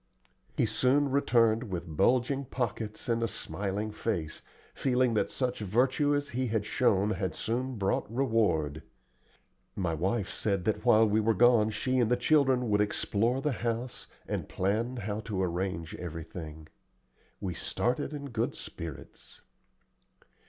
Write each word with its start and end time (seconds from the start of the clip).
He 0.57 0.65
soon 0.65 1.11
returned 1.11 1.65
with 1.69 1.95
bulging 1.95 2.45
pockets 2.45 3.07
and 3.07 3.21
a 3.21 3.27
smiling 3.27 3.91
face, 3.91 4.41
feeling 4.73 5.13
that 5.13 5.29
such 5.29 5.59
virtue 5.59 6.15
as 6.15 6.29
he 6.29 6.47
had 6.47 6.65
shown 6.65 7.11
had 7.11 7.35
soon 7.35 7.75
brought 7.75 8.11
reward. 8.11 8.81
My 9.75 9.93
wife 9.93 10.31
said 10.31 10.65
that 10.65 10.83
while 10.83 11.07
we 11.07 11.19
were 11.19 11.35
gone 11.35 11.69
she 11.69 11.99
and 11.99 12.09
the 12.09 12.17
children 12.17 12.67
would 12.71 12.81
explore 12.81 13.41
the 13.41 13.51
house 13.61 14.07
and 14.27 14.49
plan 14.49 14.97
how 14.97 15.19
to 15.19 15.43
arrange 15.43 15.93
everything. 15.93 16.67
We 17.39 17.53
started 17.53 18.11
in 18.11 18.31
good 18.31 18.55
spirits. 18.55 19.41